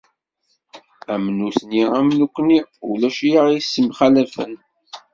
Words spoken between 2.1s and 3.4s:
nekkini ulac i